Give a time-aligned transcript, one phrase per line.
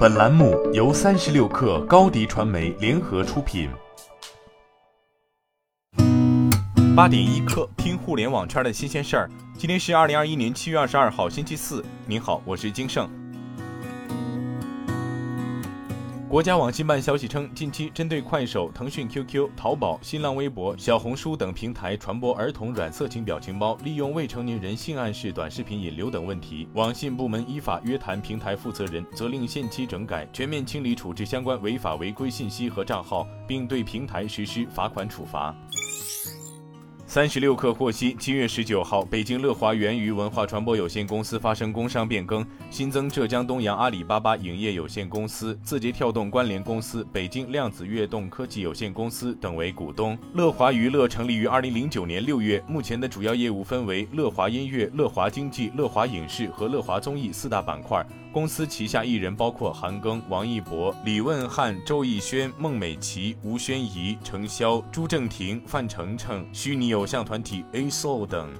[0.00, 3.68] 本栏目由三十六氪高低传媒联合出品。
[6.96, 9.30] 八点一刻，听互联网圈的新鲜事儿。
[9.58, 11.84] 今天是二零二一年七月二十二号，星期四。
[12.06, 13.19] 您好，我是金盛。
[16.30, 35.52] 国家网信办消息称，近期针对快手、腾讯 QQ、淘宝、新浪微博、小红书等平台传播儿童软色情表情包、利用未成年人性暗示短视频引流等问题，网信部门依法约谈平台负责人，责令限期整改，全面清理处置相关违法违规信息和账号，并对平台实施罚款处罚。
[37.10, 50.16] 三十六氪获悉，七月十九号，北京乐华源于文化传播有限公司发生工商变更，新增浙江东阳阿里巴巴影业有限公司、字节跳动关联公司、北京量子跃动科技有限公司等为股东。
[50.34, 58.06] 乐华娱乐成立于二零零九年六月，目前的主要业务分为乐华音乐、乐华经济、乐华影视和乐华综艺四大板块。
[58.32, 68.52] 公司旗下艺人包括韩庚、王一博、李汶翰、周艺轩、孟美岐、吴宣仪、程潇、朱正廷、范丞丞，虚拟偶像团体 A.SO 等。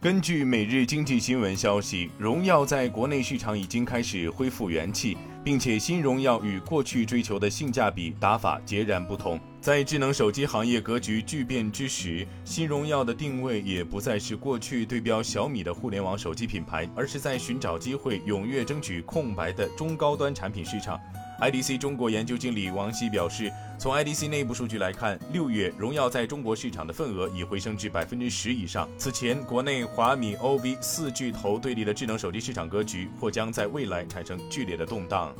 [0.00, 9.40] 根据每日经济新闻消息，荣耀在国内市场已经开始恢复元气，并且新荣耀与过去追求的性价比打法截然不同。
[9.60, 20.96] 在智能手机行业格局巨变之时，新荣耀的定位也不再是过去对标小米的互联网手机品牌，而是在寻找机会，踊跃争取空白的中高端产品市场。
[21.40, 28.88] IDC 中国研究经理王希表示，从 IDC 内部数据来看，六月荣耀在中国市场的份额已回升至百分之十以上。
[28.98, 35.32] 此前，国内华米、OV 四巨头对立的智能手机市场格局或将在未来产生剧烈的动荡。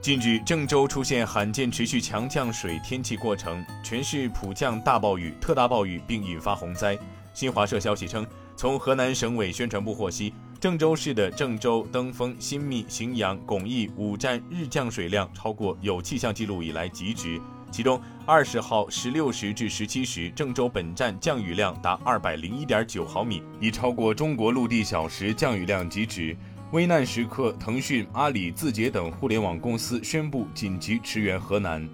[0.00, 6.96] 近日，郑州出现罕见持续强降水天气过程，全市普降大暴雨、特大暴雨，并引发洪灾。
[7.34, 8.24] 新华社消息称，
[8.56, 10.32] 从河南省委宣传部获悉。
[10.62, 17.40] 郑州市的郑州、登封、新密、荥阳、巩义五站日降水量超过有气象记录以来极值，
[17.72, 26.36] 其中二十号十六时至十七时，郑州本站降雨量达二百零一点九毫米，已超过中国陆地小时降雨量极值。
[26.70, 31.84] 危难时刻，腾讯、阿里、字节等互联网公司宣布紧急驰援河南。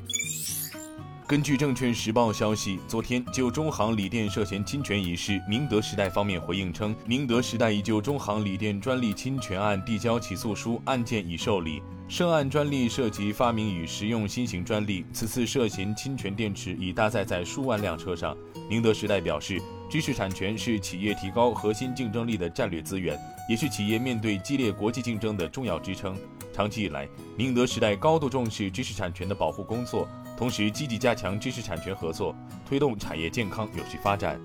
[1.28, 11.82] 根据证券时报消息，昨天就中航锂电涉嫌侵权一事，宁德时代方面回应称，宁德时代已就中航锂电专利侵权案递交起诉书，案件已受理。
[12.08, 18.34] 涉案专利涉及发明与实用新型专利，此次涉嫌侵权电池已搭载在数万辆车上。
[18.70, 19.60] 宁德时代表示，
[19.90, 26.16] 知识产权是企业提高核心竞争力的战略资源，也是企业面对激烈国际竞争的重要支撑。
[26.54, 27.06] 长期以来，
[27.36, 30.08] 宁德时代高度重视知识产权的保护工作。
[30.38, 32.32] 同时，积极加强知识产权合作，
[32.64, 34.40] 推动产业健康有序发展。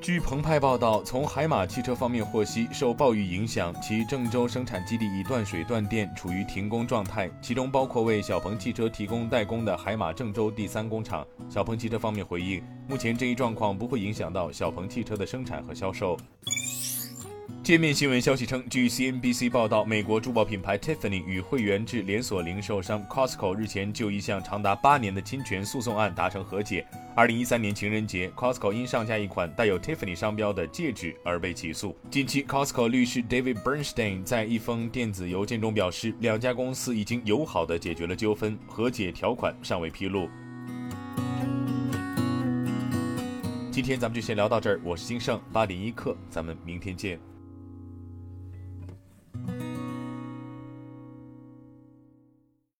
[0.00, 11.24] 据澎湃报道，从海马汽车方面获悉，受暴雨影响，其郑州生产基地已断水断电，处于停工状态，其中包括为小鹏汽车提供代工的海马郑州第三工厂。
[11.48, 16.16] 小鹏汽车方面回应，目前这一状况不会影响到小鹏汽车的生产和销售。
[17.64, 26.86] 界面新闻消息称，据 CNBC 报道，美国珠宝品牌 Tiffany 与会员制连锁零售商 Costco 日前就一项长达八年的侵权诉讼案达成和解。
[27.16, 31.96] 二零一三年情人节，Costco 因上架一款带有 Tiffany 商标的戒指而被起诉。
[32.10, 40.28] 近期，Costco 律师 David Bernstein 在一封电子邮件中表示，两家公司已经友好的解决了纠纷，和解条款尚未披露。
[43.70, 47.18] 今天咱们就先聊到这儿，我是金盛，八点一刻，咱们明天见。